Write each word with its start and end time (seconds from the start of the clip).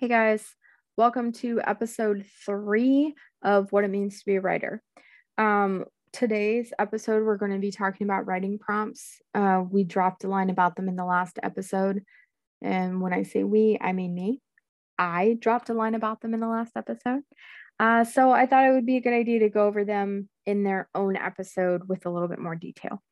Hey 0.00 0.08
guys, 0.08 0.56
welcome 0.96 1.30
to 1.32 1.60
episode 1.62 2.24
three 2.46 3.14
of 3.42 3.70
What 3.70 3.84
It 3.84 3.90
Means 3.90 4.18
to 4.18 4.24
Be 4.24 4.36
a 4.36 4.40
Writer. 4.40 4.82
Um, 5.36 5.84
today's 6.10 6.72
episode, 6.78 7.22
we're 7.22 7.36
going 7.36 7.52
to 7.52 7.58
be 7.58 7.70
talking 7.70 8.06
about 8.06 8.26
writing 8.26 8.58
prompts. 8.58 9.20
Uh, 9.34 9.62
we 9.70 9.84
dropped 9.84 10.24
a 10.24 10.28
line 10.28 10.48
about 10.48 10.74
them 10.74 10.88
in 10.88 10.96
the 10.96 11.04
last 11.04 11.38
episode. 11.42 12.02
And 12.62 13.02
when 13.02 13.12
I 13.12 13.24
say 13.24 13.44
we, 13.44 13.76
I 13.78 13.92
mean 13.92 14.14
me. 14.14 14.40
I 14.98 15.36
dropped 15.38 15.68
a 15.68 15.74
line 15.74 15.94
about 15.94 16.22
them 16.22 16.32
in 16.32 16.40
the 16.40 16.48
last 16.48 16.72
episode. 16.76 17.20
Uh, 17.78 18.04
so 18.04 18.30
I 18.30 18.46
thought 18.46 18.64
it 18.64 18.72
would 18.72 18.86
be 18.86 18.96
a 18.96 19.02
good 19.02 19.12
idea 19.12 19.40
to 19.40 19.50
go 19.50 19.66
over 19.66 19.84
them 19.84 20.30
in 20.46 20.64
their 20.64 20.88
own 20.94 21.14
episode 21.14 21.86
with 21.86 22.06
a 22.06 22.10
little 22.10 22.28
bit 22.28 22.38
more 22.38 22.56
detail. 22.56 23.02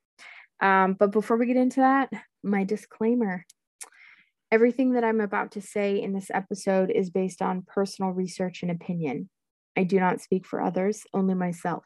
Um, 0.63 0.95
but 0.95 1.13
before 1.13 1.37
we 1.37 1.45
get 1.45 1.59
into 1.59 1.81
that, 1.81 2.11
my 2.43 2.65
disclaimer 2.65 3.45
Everything 4.51 4.93
that 4.93 5.05
I'm 5.05 5.21
about 5.21 5.53
to 5.53 5.61
say 5.61 6.01
in 6.01 6.15
this 6.15 6.31
episode 6.33 6.91
is 6.91 7.11
based 7.11 7.43
on 7.43 7.67
personal 7.67 8.13
research 8.13 8.63
and 8.63 8.71
opinion. 8.71 9.29
I 9.77 9.85
do 9.85 10.01
not 10.01 10.23
speak 10.23 10.47
for 10.47 10.63
others, 10.63 11.03
only 11.13 11.35
myself, 11.35 11.85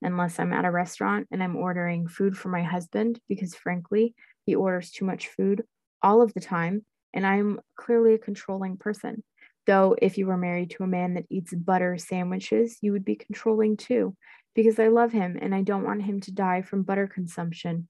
unless 0.00 0.38
I'm 0.38 0.52
at 0.52 0.64
a 0.64 0.70
restaurant 0.70 1.26
and 1.32 1.42
I'm 1.42 1.56
ordering 1.56 2.06
food 2.06 2.38
for 2.38 2.50
my 2.50 2.62
husband, 2.62 3.18
because 3.28 3.56
frankly, 3.56 4.14
he 4.46 4.54
orders 4.54 4.92
too 4.92 5.04
much 5.04 5.26
food 5.26 5.64
all 6.02 6.22
of 6.22 6.32
the 6.34 6.40
time, 6.40 6.86
and 7.12 7.26
I'm 7.26 7.58
clearly 7.76 8.14
a 8.14 8.18
controlling 8.18 8.76
person. 8.76 9.24
Though, 9.66 9.96
if 10.00 10.16
you 10.16 10.26
were 10.26 10.36
married 10.36 10.70
to 10.70 10.84
a 10.84 10.86
man 10.86 11.14
that 11.14 11.26
eats 11.30 11.52
butter 11.52 11.98
sandwiches, 11.98 12.78
you 12.80 12.92
would 12.92 13.04
be 13.04 13.16
controlling 13.16 13.76
too, 13.76 14.14
because 14.54 14.78
I 14.78 14.86
love 14.86 15.10
him 15.10 15.36
and 15.42 15.52
I 15.52 15.62
don't 15.62 15.84
want 15.84 16.04
him 16.04 16.20
to 16.20 16.32
die 16.32 16.62
from 16.62 16.84
butter 16.84 17.08
consumption. 17.08 17.88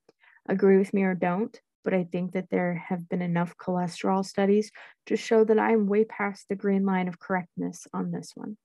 Agree 0.48 0.78
with 0.78 0.94
me 0.94 1.02
or 1.02 1.14
don't, 1.14 1.60
but 1.84 1.94
I 1.94 2.04
think 2.04 2.32
that 2.32 2.50
there 2.50 2.82
have 2.88 3.08
been 3.08 3.22
enough 3.22 3.54
cholesterol 3.56 4.24
studies 4.24 4.72
to 5.06 5.16
show 5.16 5.44
that 5.44 5.58
I'm 5.58 5.86
way 5.86 6.04
past 6.04 6.46
the 6.48 6.56
green 6.56 6.84
line 6.84 7.08
of 7.08 7.18
correctness 7.18 7.86
on 7.92 8.10
this 8.10 8.32
one. 8.34 8.56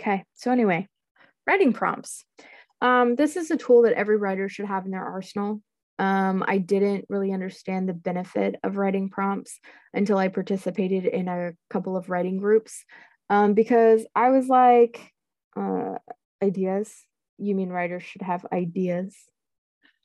Okay, 0.00 0.24
so 0.34 0.50
anyway, 0.50 0.88
writing 1.46 1.72
prompts. 1.72 2.24
Um, 2.80 3.16
this 3.16 3.36
is 3.36 3.50
a 3.50 3.56
tool 3.56 3.82
that 3.82 3.94
every 3.94 4.16
writer 4.16 4.48
should 4.48 4.66
have 4.66 4.84
in 4.84 4.90
their 4.90 5.04
arsenal. 5.04 5.62
Um, 5.98 6.44
I 6.46 6.58
didn't 6.58 7.06
really 7.08 7.32
understand 7.32 7.88
the 7.88 7.94
benefit 7.94 8.56
of 8.64 8.76
writing 8.76 9.08
prompts 9.08 9.60
until 9.92 10.18
I 10.18 10.28
participated 10.28 11.06
in 11.06 11.28
a 11.28 11.52
couple 11.70 11.96
of 11.96 12.10
writing 12.10 12.38
groups 12.38 12.84
um, 13.30 13.54
because 13.54 14.04
I 14.14 14.30
was 14.30 14.48
like, 14.48 15.00
uh, 15.56 15.94
ideas? 16.42 16.92
You 17.38 17.54
mean 17.54 17.70
writers 17.70 18.02
should 18.02 18.22
have 18.22 18.44
ideas? 18.52 19.16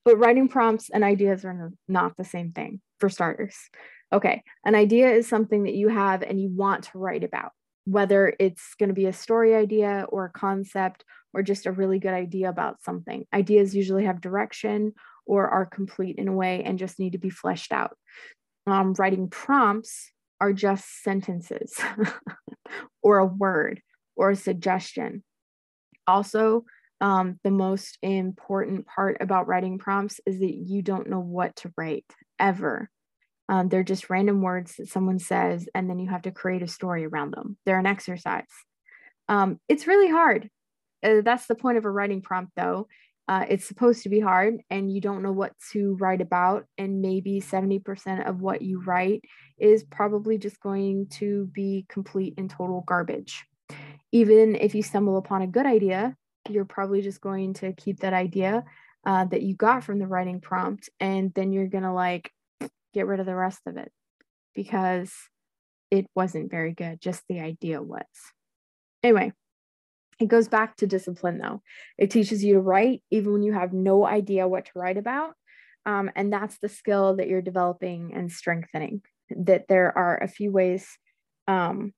But 0.10 0.18
writing 0.18 0.48
prompts 0.48 0.90
and 0.90 1.04
ideas 1.04 1.46
are 1.46 1.72
not 1.88 2.18
the 2.18 2.24
same 2.24 2.52
thing 2.52 2.82
for 2.98 3.10
starters. 3.10 3.56
Okay, 4.12 4.42
an 4.66 4.74
idea 4.74 5.12
is 5.12 5.28
something 5.28 5.66
that 5.66 5.76
you 5.76 5.88
have 5.88 6.24
and 6.24 6.42
you 6.42 6.50
want 6.50 6.86
to 6.86 6.98
write 6.98 7.24
about, 7.24 7.52
whether 7.86 8.34
it's 8.40 8.74
going 8.80 8.88
to 8.90 8.96
be 8.96 9.06
a 9.06 9.14
story 9.14 9.54
idea 9.54 10.08
or 10.10 10.26
a 10.26 10.32
concept 10.32 11.06
or 11.32 11.44
just 11.44 11.68
a 11.68 11.72
really 11.72 12.00
good 12.00 12.16
idea 12.16 12.50
about 12.50 12.82
something. 12.82 13.28
Ideas 13.32 13.76
usually 13.76 14.06
have 14.06 14.20
direction 14.20 14.94
or 15.28 15.48
are 15.48 15.68
complete 15.68 16.16
in 16.16 16.28
a 16.28 16.34
way 16.34 16.64
and 16.64 16.80
just 16.80 16.98
need 16.98 17.12
to 17.12 17.20
be 17.20 17.30
fleshed 17.30 17.72
out. 17.72 17.96
Um, 18.66 18.96
writing 18.98 19.30
prompts 19.30 20.12
are 20.42 20.54
just 20.54 21.04
sentences 21.04 21.80
or 23.04 23.20
a 23.20 23.28
word 23.28 23.84
or 24.16 24.32
a 24.32 24.36
suggestion. 24.36 25.23
Also, 26.08 26.66
um, 27.02 27.39
the 27.43 27.52
most 27.52 27.98
important 28.02 28.86
part 28.86 29.17
about 29.21 29.48
writing 29.48 29.77
prompts 29.77 30.20
is 30.26 30.39
that 30.39 30.54
you 30.54 30.82
don't 30.82 31.10
know 31.10 31.20
what 31.20 31.55
to 31.58 31.71
write 31.77 32.05
ever. 32.39 32.89
Um, 33.48 33.70
they're 33.70 33.83
just 33.83 34.10
random 34.10 34.42
words 34.42 34.76
that 34.77 34.89
someone 34.89 35.20
says, 35.20 35.67
and 35.73 35.89
then 35.89 35.99
you 35.99 36.09
have 36.09 36.23
to 36.23 36.32
create 36.32 36.61
a 36.61 36.67
story 36.67 37.05
around 37.05 37.33
them. 37.33 37.58
They're 37.65 37.80
an 37.80 37.86
exercise. 37.86 38.45
Um, 39.27 39.59
it's 39.67 39.88
really 39.88 40.09
hard. 40.09 40.49
Uh, 41.04 41.21
that's 41.23 41.48
the 41.48 41.55
point 41.55 41.77
of 41.77 41.86
a 41.86 41.89
writing 41.89 42.21
prompt, 42.21 42.52
though. 42.55 42.88
Uh, 43.27 43.45
it's 43.48 43.65
supposed 43.65 44.04
to 44.04 44.09
be 44.09 44.20
hard, 44.20 44.55
and 44.70 44.92
you 44.92 44.99
don't 44.99 45.21
know 45.21 45.32
what 45.32 45.54
to 45.71 45.95
write 45.99 46.21
about. 46.21 46.65
And 46.77 47.02
maybe 47.02 47.39
70% 47.39 48.27
of 48.27 48.42
what 48.42 48.61
you 48.61 48.82
write 48.82 49.23
is 49.58 49.83
probably 49.83 50.38
just 50.38 50.59
going 50.59 51.08
to 51.20 51.48
be 51.54 51.86
complete 51.89 52.33
and 52.38 52.49
total 52.49 52.82
garbage. 52.82 53.45
Even 54.11 54.55
if 54.55 54.73
you 54.73 54.82
stumble 54.82 55.17
upon 55.17 55.43
a 55.43 55.48
good 55.48 55.67
idea, 55.67 56.15
you're 56.48 56.66
probably 56.66 57.02
just 57.02 57.22
going 57.22 57.54
to 57.55 57.73
keep 57.73 58.00
that 58.00 58.14
idea 58.14 58.64
uh, 59.05 59.26
that 59.26 59.42
you 59.42 59.55
got 59.55 59.83
from 59.83 60.00
the 60.00 60.08
writing 60.08 60.42
prompt 60.42 60.89
and 61.00 61.33
then 61.33 61.52
you're 61.52 61.67
going 61.67 61.83
to 61.83 61.94
like 61.94 62.32
get 62.94 63.08
rid 63.08 63.20
of 63.20 63.26
the 63.26 63.36
rest 63.36 63.61
of 63.66 63.77
it 63.77 63.92
because 64.55 65.11
it 65.92 66.05
wasn't 66.16 66.52
very 66.52 66.73
good 66.73 67.02
just 67.02 67.23
the 67.27 67.39
idea 67.39 67.82
was. 67.82 68.05
Anyway 69.04 69.32
it 70.20 70.27
goes 70.27 70.48
back 70.48 70.76
to 70.76 70.88
discipline 70.88 71.38
though. 71.38 71.61
It 71.98 72.11
teaches 72.11 72.44
you 72.44 72.56
to 72.56 72.60
write 72.60 73.02
even 73.10 73.32
when 73.33 73.42
you 73.42 73.54
have 73.54 73.73
no 73.73 74.06
idea 74.06 74.48
what 74.48 74.66
to 74.66 74.71
write 74.76 74.98
about 74.98 75.33
um, 75.86 76.11
and 76.16 76.32
that's 76.32 76.58
the 76.60 76.70
skill 76.70 77.16
that 77.16 77.27
you're 77.27 77.42
developing 77.42 78.14
and 78.14 78.32
strengthening 78.32 79.02
that 79.30 79.67
there 79.67 79.98
are 79.98 80.21
a 80.21 80.27
few 80.27 80.52
ways 80.52 80.88
um, 81.48 81.94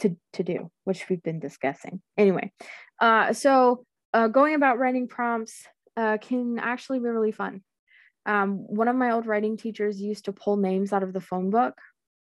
to, 0.00 0.16
to 0.34 0.42
do, 0.42 0.70
which 0.84 1.08
we've 1.08 1.22
been 1.22 1.40
discussing. 1.40 2.00
Anyway, 2.16 2.52
uh, 3.00 3.32
so 3.32 3.84
uh, 4.12 4.28
going 4.28 4.54
about 4.54 4.78
writing 4.78 5.08
prompts 5.08 5.66
uh, 5.96 6.18
can 6.18 6.58
actually 6.58 6.98
be 6.98 7.08
really 7.08 7.32
fun. 7.32 7.62
Um, 8.26 8.58
one 8.68 8.88
of 8.88 8.96
my 8.96 9.12
old 9.12 9.26
writing 9.26 9.56
teachers 9.56 10.00
used 10.00 10.26
to 10.26 10.32
pull 10.32 10.56
names 10.56 10.92
out 10.92 11.02
of 11.02 11.12
the 11.12 11.20
phone 11.20 11.50
book. 11.50 11.74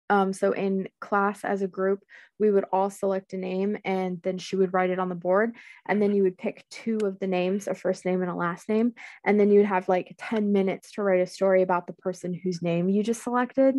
Um, 0.09 0.31
so 0.31 0.51
in 0.51 0.87
class 1.01 1.43
as 1.43 1.61
a 1.61 1.67
group, 1.67 1.99
we 2.39 2.49
would 2.49 2.65
all 2.71 2.89
select 2.89 3.33
a 3.33 3.37
name 3.37 3.77
and 3.83 4.21
then 4.23 4.37
she 4.37 4.55
would 4.55 4.73
write 4.73 4.89
it 4.89 4.99
on 4.99 5.09
the 5.09 5.15
board. 5.15 5.55
And 5.87 6.01
then 6.01 6.13
you 6.13 6.23
would 6.23 6.37
pick 6.37 6.63
two 6.69 6.97
of 7.03 7.19
the 7.19 7.27
names, 7.27 7.67
a 7.67 7.75
first 7.75 8.05
name 8.05 8.21
and 8.21 8.31
a 8.31 8.35
last 8.35 8.69
name. 8.69 8.93
And 9.25 9.39
then 9.39 9.51
you'd 9.51 9.65
have 9.65 9.89
like 9.89 10.15
10 10.17 10.53
minutes 10.53 10.93
to 10.93 11.03
write 11.03 11.21
a 11.21 11.27
story 11.27 11.61
about 11.61 11.87
the 11.87 11.93
person 11.93 12.33
whose 12.33 12.61
name 12.61 12.89
you 12.89 13.03
just 13.03 13.23
selected. 13.23 13.75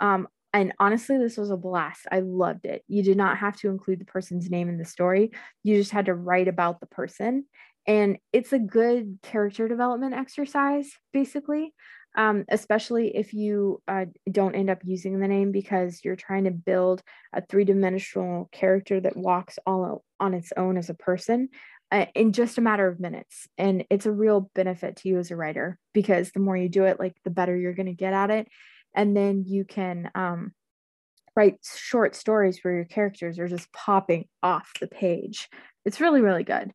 Um, 0.00 0.28
and 0.56 0.72
honestly, 0.78 1.18
this 1.18 1.36
was 1.36 1.50
a 1.50 1.56
blast. 1.56 2.06
I 2.10 2.20
loved 2.20 2.64
it. 2.64 2.82
You 2.88 3.02
did 3.02 3.16
not 3.16 3.36
have 3.38 3.56
to 3.58 3.68
include 3.68 4.00
the 4.00 4.06
person's 4.06 4.50
name 4.50 4.68
in 4.68 4.78
the 4.78 4.84
story, 4.84 5.32
you 5.62 5.76
just 5.76 5.90
had 5.90 6.06
to 6.06 6.14
write 6.14 6.48
about 6.48 6.80
the 6.80 6.86
person. 6.86 7.44
And 7.86 8.18
it's 8.32 8.52
a 8.52 8.58
good 8.58 9.18
character 9.22 9.68
development 9.68 10.14
exercise, 10.14 10.90
basically, 11.12 11.72
um, 12.16 12.44
especially 12.48 13.14
if 13.14 13.34
you 13.34 13.82
uh, 13.86 14.06
don't 14.30 14.54
end 14.54 14.70
up 14.70 14.80
using 14.82 15.20
the 15.20 15.28
name 15.28 15.52
because 15.52 16.00
you're 16.02 16.16
trying 16.16 16.44
to 16.44 16.50
build 16.50 17.02
a 17.32 17.44
three 17.44 17.64
dimensional 17.64 18.48
character 18.50 18.98
that 18.98 19.16
walks 19.16 19.58
all 19.66 20.02
on 20.18 20.34
its 20.34 20.52
own 20.56 20.78
as 20.78 20.88
a 20.88 20.94
person. 20.94 21.50
Uh, 21.92 22.06
in 22.16 22.32
just 22.32 22.58
a 22.58 22.60
matter 22.60 22.88
of 22.88 22.98
minutes. 22.98 23.46
And 23.56 23.84
it's 23.90 24.06
a 24.06 24.12
real 24.12 24.50
benefit 24.56 24.96
to 24.96 25.08
you 25.08 25.18
as 25.20 25.30
a 25.30 25.36
writer 25.36 25.78
because 25.94 26.32
the 26.32 26.40
more 26.40 26.56
you 26.56 26.68
do 26.68 26.82
it, 26.82 26.98
like 26.98 27.14
the 27.22 27.30
better 27.30 27.56
you're 27.56 27.74
going 27.74 27.86
to 27.86 27.92
get 27.92 28.12
at 28.12 28.32
it 28.32 28.48
and 28.96 29.16
then 29.16 29.44
you 29.46 29.64
can 29.64 30.10
um, 30.14 30.52
write 31.36 31.58
short 31.62 32.16
stories 32.16 32.60
where 32.62 32.74
your 32.74 32.84
characters 32.84 33.38
are 33.38 33.46
just 33.46 33.72
popping 33.72 34.26
off 34.42 34.72
the 34.80 34.88
page. 34.88 35.48
It's 35.84 36.00
really, 36.00 36.22
really 36.22 36.44
good. 36.44 36.72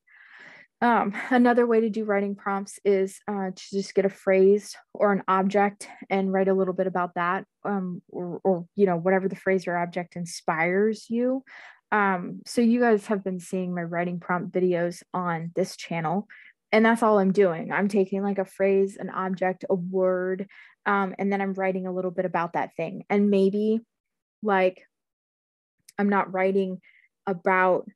Um, 0.81 1.13
another 1.29 1.67
way 1.67 1.81
to 1.81 1.89
do 1.89 2.05
writing 2.05 2.35
prompts 2.35 2.79
is 2.85 3.19
uh, 3.27 3.51
to 3.55 3.63
just 3.71 3.93
get 3.93 4.05
a 4.05 4.09
phrase 4.09 4.75
or 4.93 5.11
an 5.11 5.23
object 5.27 5.87
and 6.09 6.31
write 6.31 6.47
a 6.47 6.53
little 6.53 6.73
bit 6.73 6.87
about 6.87 7.15
that, 7.15 7.45
um, 7.63 8.01
or, 8.07 8.39
or 8.43 8.65
you 8.75 8.85
know 8.85 8.95
whatever 8.95 9.27
the 9.27 9.35
phrase 9.35 9.67
or 9.67 9.77
object 9.77 10.15
inspires 10.15 11.05
you. 11.09 11.43
Um, 11.91 12.41
so 12.45 12.61
you 12.61 12.79
guys 12.79 13.07
have 13.07 13.23
been 13.23 13.39
seeing 13.39 13.75
my 13.75 13.83
writing 13.83 14.19
prompt 14.19 14.53
videos 14.53 15.03
on 15.13 15.51
this 15.55 15.75
channel, 15.75 16.27
and 16.71 16.85
that's 16.85 17.03
all 17.03 17.19
I'm 17.19 17.33
doing. 17.33 17.71
I'm 17.71 17.87
taking 17.87 18.23
like 18.23 18.39
a 18.39 18.45
phrase, 18.45 18.97
an 18.97 19.09
object, 19.09 19.65
a 19.69 19.75
word, 19.75 20.47
um, 20.85 21.15
and 21.17 21.31
then 21.31 21.41
I'm 21.41 21.53
writing 21.53 21.87
a 21.87 21.91
little 21.91 22.11
bit 22.11 22.25
about 22.25 22.53
that 22.53 22.75
thing. 22.75 23.03
And 23.09 23.29
maybe 23.29 23.81
like 24.41 24.83
I'm 25.97 26.09
not 26.09 26.33
writing 26.33 26.79
about 27.27 27.87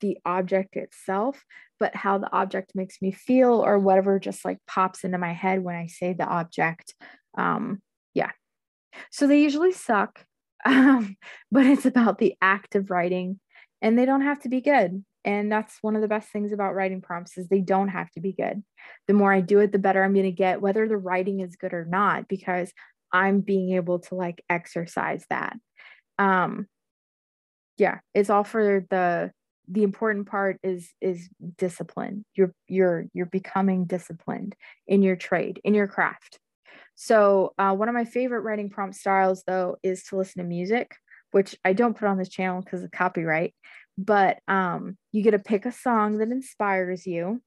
the 0.00 0.18
object 0.24 0.76
itself, 0.76 1.44
but 1.78 1.94
how 1.94 2.18
the 2.18 2.32
object 2.32 2.72
makes 2.74 3.02
me 3.02 3.12
feel 3.12 3.64
or 3.64 3.78
whatever 3.78 4.18
just 4.18 4.44
like 4.44 4.58
pops 4.66 5.04
into 5.04 5.18
my 5.18 5.32
head 5.32 5.62
when 5.62 5.76
I 5.76 5.86
say 5.86 6.14
the 6.14 6.26
object. 6.26 6.94
Um, 7.36 7.82
yeah. 8.14 8.30
So 9.10 9.26
they 9.26 9.42
usually 9.42 9.72
suck, 9.72 10.24
um, 10.64 11.16
but 11.50 11.66
it's 11.66 11.86
about 11.86 12.18
the 12.18 12.34
act 12.40 12.74
of 12.74 12.90
writing 12.90 13.40
and 13.82 13.98
they 13.98 14.06
don't 14.06 14.22
have 14.22 14.40
to 14.40 14.48
be 14.48 14.60
good 14.60 15.04
and 15.24 15.50
that's 15.50 15.78
one 15.82 15.96
of 15.96 16.02
the 16.02 16.08
best 16.08 16.30
things 16.30 16.52
about 16.52 16.74
writing 16.74 17.00
prompts 17.00 17.36
is 17.36 17.48
they 17.48 17.60
don't 17.60 17.88
have 17.88 18.10
to 18.12 18.20
be 18.20 18.32
good. 18.32 18.62
The 19.06 19.14
more 19.14 19.32
i 19.32 19.40
do 19.40 19.60
it 19.60 19.72
the 19.72 19.78
better 19.78 20.02
i'm 20.02 20.14
going 20.14 20.24
to 20.24 20.32
get 20.32 20.60
whether 20.60 20.88
the 20.88 20.96
writing 20.96 21.40
is 21.40 21.56
good 21.56 21.74
or 21.74 21.84
not 21.84 22.28
because 22.28 22.72
i'm 23.12 23.40
being 23.40 23.74
able 23.74 24.00
to 24.00 24.14
like 24.14 24.44
exercise 24.48 25.24
that. 25.30 25.56
Um 26.18 26.66
yeah 27.78 28.00
it's 28.14 28.30
all 28.30 28.44
for 28.44 28.86
the 28.90 29.32
the 29.70 29.82
important 29.84 30.26
part 30.26 30.58
is 30.62 30.90
is 31.00 31.28
discipline. 31.56 32.24
You're 32.34 32.52
you're 32.66 33.06
you're 33.12 33.26
becoming 33.26 33.84
disciplined 33.84 34.56
in 34.88 35.02
your 35.02 35.16
trade 35.16 35.60
in 35.64 35.74
your 35.74 35.86
craft. 35.86 36.38
So, 36.96 37.54
uh, 37.56 37.74
one 37.74 37.88
of 37.88 37.94
my 37.94 38.04
favorite 38.04 38.40
writing 38.40 38.68
prompt 38.68 38.96
styles, 38.96 39.42
though, 39.46 39.76
is 39.82 40.04
to 40.04 40.16
listen 40.16 40.42
to 40.42 40.48
music, 40.48 40.96
which 41.30 41.56
I 41.64 41.72
don't 41.72 41.96
put 41.96 42.08
on 42.08 42.18
this 42.18 42.28
channel 42.28 42.60
because 42.60 42.82
of 42.82 42.90
copyright. 42.90 43.54
But 44.00 44.38
um, 44.48 44.96
you 45.12 45.22
get 45.22 45.32
to 45.32 45.38
pick 45.38 45.66
a 45.66 45.72
song 45.72 46.18
that 46.18 46.30
inspires 46.30 47.06
you 47.06 47.42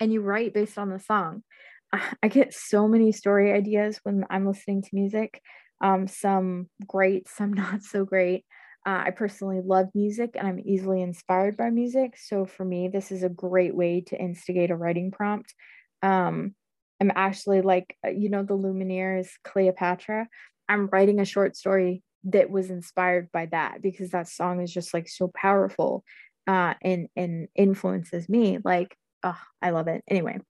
and 0.00 0.12
you 0.12 0.20
write 0.20 0.52
based 0.52 0.76
on 0.76 0.90
the 0.90 0.98
song. 0.98 1.44
I 2.22 2.28
get 2.28 2.52
so 2.52 2.88
many 2.88 3.12
story 3.12 3.52
ideas 3.52 4.00
when 4.02 4.24
I'm 4.28 4.44
listening 4.44 4.82
to 4.82 4.88
music, 4.92 5.40
um, 5.80 6.08
some 6.08 6.68
great, 6.84 7.28
some 7.28 7.52
not 7.52 7.82
so 7.82 8.04
great. 8.04 8.44
Uh, 8.84 9.04
I 9.06 9.10
personally 9.12 9.60
love 9.64 9.86
music 9.94 10.30
and 10.34 10.48
I'm 10.48 10.58
easily 10.58 11.00
inspired 11.00 11.56
by 11.56 11.70
music. 11.70 12.14
So 12.18 12.44
for 12.44 12.64
me, 12.64 12.88
this 12.88 13.12
is 13.12 13.22
a 13.22 13.28
great 13.28 13.76
way 13.76 14.00
to 14.08 14.20
instigate 14.20 14.72
a 14.72 14.76
writing 14.76 15.12
prompt. 15.12 15.54
Um, 16.02 16.56
I'm 17.00 17.12
actually 17.14 17.62
like, 17.62 17.96
uh, 18.04 18.10
you 18.10 18.30
know, 18.30 18.42
the 18.42 18.58
Lumineers 18.58 19.28
Cleopatra. 19.44 20.26
I'm 20.68 20.88
writing 20.88 21.20
a 21.20 21.24
short 21.24 21.56
story 21.56 22.02
that 22.24 22.50
was 22.50 22.70
inspired 22.70 23.30
by 23.32 23.46
that 23.46 23.82
because 23.82 24.10
that 24.10 24.28
song 24.28 24.60
is 24.60 24.72
just 24.72 24.94
like 24.94 25.08
so 25.08 25.30
powerful 25.34 26.04
uh, 26.46 26.74
and 26.82 27.08
and 27.16 27.48
influences 27.54 28.28
me. 28.28 28.58
Like, 28.64 28.96
oh, 29.22 29.38
I 29.60 29.70
love 29.70 29.88
it. 29.88 30.02
Anyway, 30.08 30.40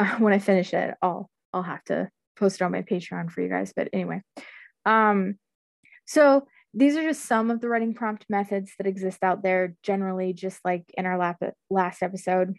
uh, 0.00 0.16
when 0.18 0.32
I 0.32 0.38
finish 0.38 0.72
it, 0.74 0.94
I'll 1.02 1.30
I'll 1.52 1.62
have 1.62 1.84
to 1.84 2.10
post 2.36 2.60
it 2.60 2.64
on 2.64 2.72
my 2.72 2.82
Patreon 2.82 3.30
for 3.30 3.40
you 3.40 3.48
guys. 3.48 3.72
But 3.74 3.88
anyway, 3.92 4.22
um, 4.86 5.38
so 6.06 6.46
these 6.74 6.96
are 6.96 7.02
just 7.02 7.24
some 7.24 7.50
of 7.50 7.60
the 7.60 7.68
writing 7.68 7.94
prompt 7.94 8.26
methods 8.28 8.72
that 8.78 8.86
exist 8.86 9.22
out 9.22 9.42
there. 9.42 9.74
Generally, 9.82 10.34
just 10.34 10.60
like 10.64 10.84
in 10.96 11.06
our 11.06 11.18
lap- 11.18 11.54
last 11.70 12.02
episode, 12.02 12.54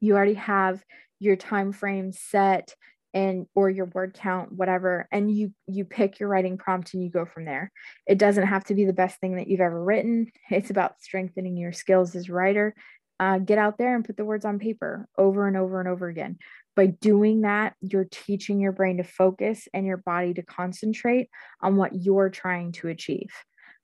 you 0.00 0.14
already 0.14 0.34
have 0.34 0.82
your 1.18 1.36
time 1.36 1.72
frame 1.72 2.12
set 2.12 2.74
and 3.18 3.46
or 3.56 3.68
your 3.68 3.86
word 3.86 4.14
count 4.14 4.52
whatever 4.52 5.08
and 5.10 5.28
you 5.36 5.52
you 5.66 5.84
pick 5.84 6.20
your 6.20 6.28
writing 6.28 6.56
prompt 6.56 6.94
and 6.94 7.02
you 7.02 7.10
go 7.10 7.26
from 7.26 7.44
there. 7.44 7.72
It 8.06 8.16
doesn't 8.16 8.46
have 8.46 8.62
to 8.66 8.74
be 8.74 8.84
the 8.84 8.92
best 8.92 9.18
thing 9.18 9.36
that 9.36 9.48
you've 9.48 9.60
ever 9.60 9.82
written. 9.82 10.30
It's 10.50 10.70
about 10.70 11.00
strengthening 11.00 11.56
your 11.56 11.72
skills 11.72 12.14
as 12.14 12.28
a 12.28 12.32
writer. 12.32 12.76
Uh, 13.18 13.38
get 13.38 13.58
out 13.58 13.76
there 13.76 13.96
and 13.96 14.04
put 14.04 14.16
the 14.16 14.24
words 14.24 14.44
on 14.44 14.60
paper 14.60 15.08
over 15.18 15.48
and 15.48 15.56
over 15.56 15.80
and 15.80 15.88
over 15.88 16.06
again. 16.06 16.38
By 16.76 16.86
doing 16.86 17.40
that 17.40 17.74
you're 17.80 18.06
teaching 18.08 18.60
your 18.60 18.70
brain 18.70 18.98
to 18.98 19.04
focus 19.04 19.66
and 19.74 19.84
your 19.84 19.96
body 19.96 20.34
to 20.34 20.42
concentrate 20.42 21.28
on 21.60 21.74
what 21.74 21.96
you're 21.96 22.30
trying 22.30 22.70
to 22.72 22.86
achieve. 22.86 23.30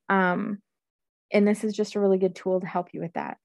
Um, 0.09 0.59
and 1.33 1.49
this 1.49 1.65
is 1.65 1.75
just 1.75 1.97
a 1.97 2.01
really 2.01 2.19
good 2.19 2.37
tool 2.37 2.61
to 2.61 2.67
help 2.69 2.91
you 2.93 3.01
with 3.01 3.15
that 3.15 3.39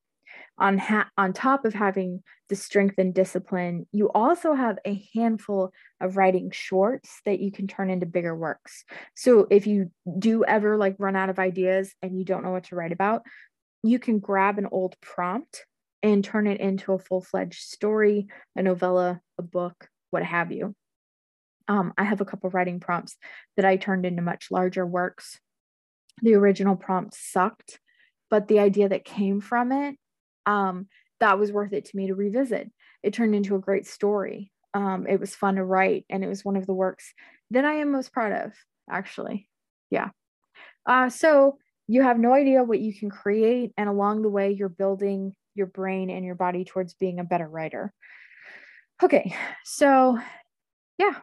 on 0.57 0.77
ha- 0.77 1.09
on 1.17 1.33
top 1.33 1.65
of 1.65 1.73
having 1.73 2.21
the 2.49 2.55
strength 2.55 2.95
and 2.97 3.13
discipline 3.13 3.87
you 3.91 4.09
also 4.11 4.53
have 4.53 4.77
a 4.85 5.07
handful 5.13 5.71
of 6.01 6.17
writing 6.17 6.51
shorts 6.51 7.21
that 7.25 7.39
you 7.39 7.51
can 7.51 7.67
turn 7.67 7.89
into 7.89 8.05
bigger 8.05 8.35
works. 8.35 8.83
So 9.15 9.47
if 9.49 9.67
you 9.67 9.91
do 10.17 10.43
ever 10.43 10.77
like 10.77 10.95
run 10.97 11.15
out 11.15 11.29
of 11.29 11.39
ideas 11.39 11.93
and 12.01 12.17
you 12.17 12.25
don't 12.25 12.43
know 12.43 12.51
what 12.51 12.65
to 12.65 12.75
write 12.75 12.91
about 12.91 13.23
you 13.83 13.99
can 13.99 14.19
grab 14.19 14.57
an 14.57 14.67
old 14.71 14.95
prompt 15.01 15.65
and 16.03 16.23
turn 16.23 16.47
it 16.47 16.59
into 16.59 16.93
a 16.93 16.99
full-fledged 16.99 17.61
story 17.61 18.27
a 18.55 18.63
novella 18.63 19.21
a 19.37 19.41
book 19.41 19.89
what 20.11 20.23
have 20.23 20.51
you. 20.51 20.75
Um, 21.67 21.93
i 21.97 22.03
have 22.03 22.21
a 22.21 22.25
couple 22.25 22.49
writing 22.49 22.79
prompts 22.79 23.15
that 23.55 23.65
i 23.65 23.77
turned 23.77 24.05
into 24.05 24.21
much 24.21 24.47
larger 24.51 24.85
works. 24.85 25.39
The 26.21 26.33
original 26.33 26.75
prompt 26.75 27.13
sucked 27.13 27.79
but 28.29 28.47
the 28.47 28.59
idea 28.59 28.89
that 28.89 29.05
came 29.05 29.41
from 29.41 29.71
it 29.71 29.95
um, 30.45 30.87
that 31.19 31.39
was 31.39 31.51
worth 31.51 31.73
it 31.73 31.85
to 31.85 31.97
me 31.97 32.07
to 32.07 32.15
revisit. 32.15 32.69
It 33.03 33.13
turned 33.13 33.35
into 33.35 33.55
a 33.55 33.59
great 33.59 33.87
story. 33.87 34.51
Um, 34.73 35.07
it 35.07 35.19
was 35.19 35.35
fun 35.35 35.55
to 35.55 35.63
write, 35.63 36.05
and 36.09 36.23
it 36.23 36.27
was 36.27 36.45
one 36.45 36.55
of 36.55 36.67
the 36.67 36.73
works 36.73 37.13
that 37.51 37.65
I 37.65 37.75
am 37.75 37.91
most 37.91 38.11
proud 38.13 38.31
of, 38.31 38.53
actually. 38.89 39.49
Yeah. 39.89 40.09
Uh, 40.85 41.09
so 41.09 41.57
you 41.87 42.03
have 42.03 42.19
no 42.19 42.33
idea 42.33 42.63
what 42.63 42.79
you 42.79 42.93
can 42.93 43.09
create, 43.09 43.71
and 43.77 43.89
along 43.89 44.21
the 44.21 44.29
way, 44.29 44.51
you're 44.51 44.69
building 44.69 45.35
your 45.55 45.67
brain 45.67 46.09
and 46.09 46.25
your 46.25 46.35
body 46.35 46.63
towards 46.65 46.93
being 46.93 47.19
a 47.19 47.23
better 47.23 47.47
writer. 47.47 47.93
Okay, 49.01 49.35
so 49.63 50.19
yeah, 50.97 51.15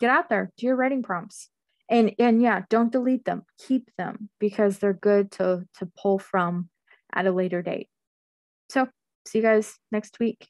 get 0.00 0.10
out 0.10 0.28
there, 0.28 0.52
do 0.56 0.66
your 0.66 0.76
writing 0.76 1.02
prompts. 1.02 1.50
And 1.90 2.12
and 2.18 2.42
yeah, 2.42 2.62
don't 2.68 2.92
delete 2.92 3.24
them. 3.24 3.44
Keep 3.66 3.90
them 3.96 4.28
because 4.38 4.78
they're 4.78 4.92
good 4.92 5.32
to 5.32 5.64
to 5.78 5.90
pull 6.00 6.18
from 6.18 6.68
at 7.12 7.26
a 7.26 7.32
later 7.32 7.62
date. 7.62 7.88
So, 8.68 8.88
see 9.26 9.38
you 9.38 9.44
guys 9.44 9.78
next 9.92 10.18
week. 10.20 10.48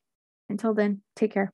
Until 0.48 0.74
then, 0.74 1.02
take 1.16 1.32
care. 1.32 1.52